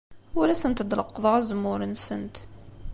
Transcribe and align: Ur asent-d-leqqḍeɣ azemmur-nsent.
Ur 0.39 0.47
asent-d-leqqḍeɣ 0.49 1.33
azemmur-nsent. 1.39 2.35